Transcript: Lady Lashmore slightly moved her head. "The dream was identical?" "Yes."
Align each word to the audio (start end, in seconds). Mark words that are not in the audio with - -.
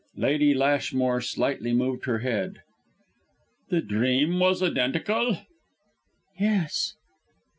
Lady 0.15 0.55
Lashmore 0.55 1.21
slightly 1.21 1.73
moved 1.73 2.05
her 2.05 2.17
head. 2.21 2.63
"The 3.69 3.81
dream 3.83 4.39
was 4.39 4.63
identical?" 4.63 5.37
"Yes." 6.39 6.95